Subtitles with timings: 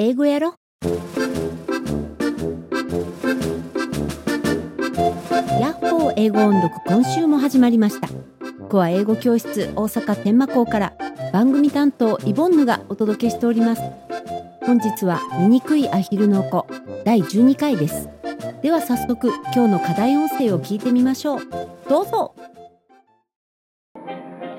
[0.00, 0.54] 英語やろ？
[5.60, 8.06] ヤッホー英語音読今週も始まりました。
[8.68, 10.92] コア英語教室大阪天満校から
[11.32, 13.82] 番組担当イボンヌがお届けしております。
[14.60, 16.68] 本日は醜いアヒルの子
[17.04, 18.08] 第12回です。
[18.62, 21.40] では早速今日の課題音声を聞いてみましょう。
[21.88, 22.36] どうぞ。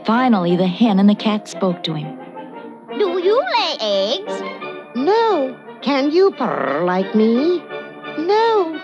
[0.04, 2.18] Finally, the hen and the cat spoke to him.
[2.98, 4.69] Do you lay eggs?
[5.99, 5.99] No.
[5.99, 7.59] Can you purr like me?
[8.19, 8.81] No.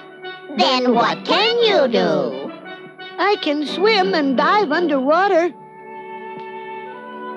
[0.56, 2.50] Then what can you do?
[3.18, 5.50] I can swim and dive underwater.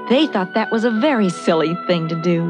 [0.10, 2.42] They thought that was a very silly thing to do.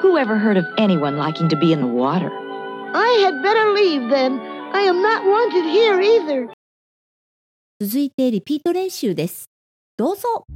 [0.00, 2.30] Who ever heard of anyone liking to be in the water?
[2.94, 4.40] I had better leave then.
[4.72, 6.52] I am not wanted here either.
[7.78, 9.50] 続いてリピート練習です
[9.98, 10.46] どうぞ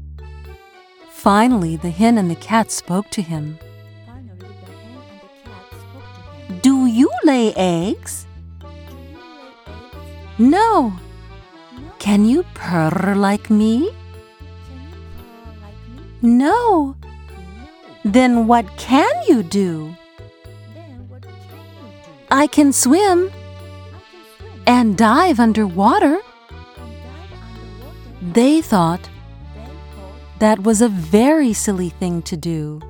[1.11, 3.59] Finally, the hen and the cat spoke to him.
[6.62, 8.28] Do you lay eggs?
[10.38, 10.94] No.
[12.00, 13.92] Can you purr like me?
[16.22, 16.96] No.
[18.04, 19.96] Then what can you do?
[22.30, 23.32] I can swim
[24.68, 26.20] and dive underwater.
[28.22, 29.10] They thought
[30.40, 32.82] that was a very silly thing to do.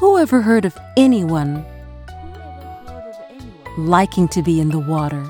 [0.00, 1.64] Who ever heard of anyone
[3.78, 5.24] liking to be in the water?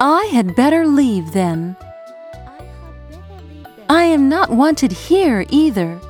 [0.00, 1.76] I had better leave then.
[3.88, 6.00] I am not wanted here either.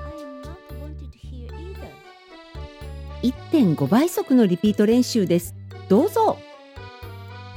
[3.51, 5.55] 1.5倍速のリピート練習です
[5.89, 6.39] どうぞ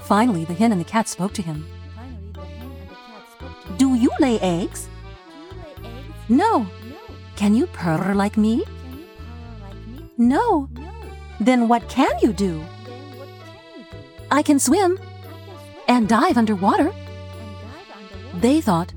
[0.07, 1.65] Finally, the hen and the cat spoke to him.
[3.77, 4.89] Do you lay eggs?
[6.27, 6.65] No.
[7.37, 8.65] Can you purr like me?
[10.17, 10.69] No.
[11.39, 12.63] Then what can you do?
[14.29, 14.99] I can swim
[15.87, 16.93] and dive underwater.
[18.35, 18.93] They thought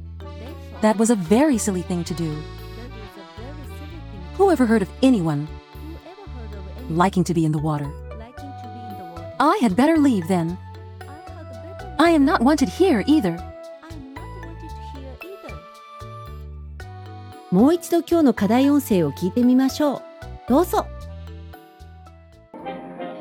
[0.83, 2.43] that was a very silly thing to do.
[4.35, 5.49] Who ever heard of anyone
[6.91, 7.91] liking to be in the water?
[9.41, 10.59] I had better leave then.
[11.99, 13.39] I am not wanted here either.
[17.51, 20.03] もう一度今日の課題音声を聞いてみましょう
[20.49, 20.89] どうぞ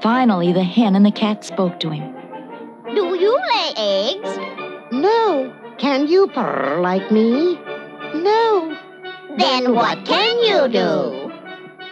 [0.01, 2.15] Finally, the hen and the cat spoke to him.
[2.95, 4.39] Do you lay eggs?
[4.93, 5.55] No.
[5.79, 7.55] Can you purr like me?
[8.15, 8.77] No.
[9.37, 11.33] Then what can you do?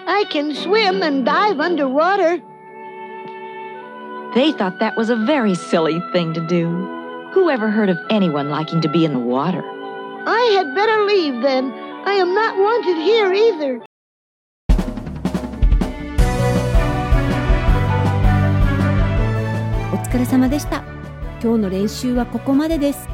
[0.06, 2.42] I can swim and dive underwater.
[4.34, 6.68] They thought that was a very silly thing to do.
[7.32, 9.62] Who ever heard of anyone liking to be in the water?
[10.26, 11.72] I had better leave then.
[12.04, 13.85] I am not wanted here either.
[20.06, 20.84] 疲れ様でした。
[21.42, 23.08] 今日の練習はここまでです。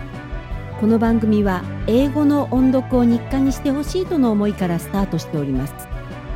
[0.79, 5.73] この番組は英語の音読を日課にしてほしいとの思いからスタートしております。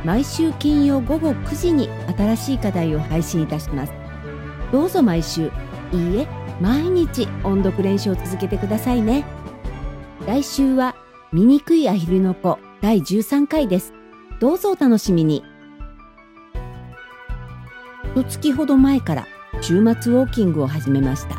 [0.03, 3.93] 毎週金曜午後9時に新しい課題を配信いたします。
[4.71, 5.51] どうぞ毎週
[5.91, 6.27] いいえ
[6.59, 9.25] 毎日音読練習を続けてくださいね。
[10.25, 10.95] 来週は
[11.31, 13.93] 醜いアヒルの子第13回です。
[14.39, 15.43] どうぞお楽しみに。
[18.15, 19.27] 一月ほど前から
[19.61, 21.37] 週末ウォーキングを始めました。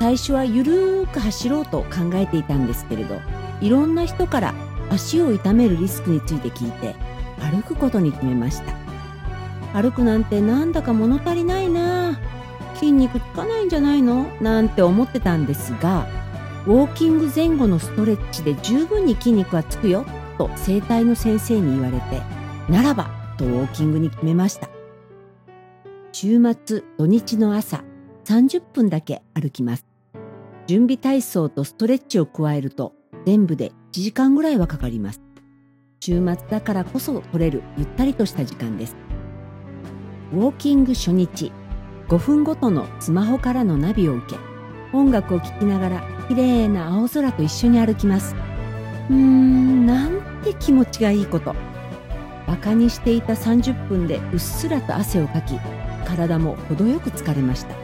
[0.00, 3.20] 最初はゆるーく走ろうと考えていたんですけれど
[3.60, 4.54] いろんな人から
[4.90, 6.94] 足を痛めるリスクについて聞いて
[7.40, 8.74] 歩くことに決めました。
[9.72, 12.18] 歩くなんてなんだか物足りないな
[12.74, 14.26] 筋肉つかないんじゃないの？
[14.40, 16.06] なんて思ってたんですが
[16.66, 20.04] ウォーキング前後のストレッチで十分に筋肉はつくよ
[20.38, 22.22] と整体の先生に言われて
[22.68, 24.68] ならばとウォーキングに決めました。
[26.16, 27.82] 週末土日の朝
[28.24, 29.84] 30分だけ歩きます。
[30.68, 32.92] 準備体操とストレッチを加えると
[33.26, 35.20] 全部で1時間ぐらいはかかります。
[35.98, 38.94] 週末だからこそ取れるゆったりとした時間です。
[40.32, 41.50] ウォーキング初日
[42.06, 44.38] 5分ごとのスマホからのナビを受け
[44.92, 48.36] 音楽を聴きながら綺麗な青空と一緒に歩きます。
[49.10, 51.56] うーんなんて気持ちがいいこと。
[52.46, 55.58] バカにしていた30分でうっすらと汗をかき
[56.16, 57.74] 体も程よく疲れました。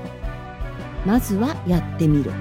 [1.07, 2.33] まずはやってみる。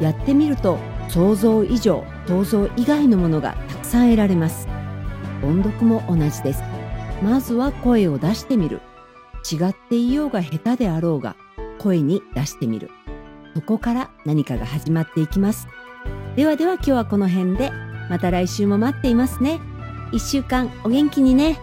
[0.00, 0.78] やってみると
[1.08, 4.68] 想像以上想像以外のものがたくさん得られます。
[5.42, 6.62] 音読も同じです。
[7.22, 8.80] まずは声を出してみる。
[9.50, 11.36] 違っていようが下手であろうが
[11.78, 12.90] 声に出してみる。
[13.54, 15.68] そこから何かが始まっていきます。
[16.36, 17.72] ではでは今日はこの辺で。
[18.08, 19.60] また来週も待っていますね。
[20.12, 21.58] 一週間お元気にね。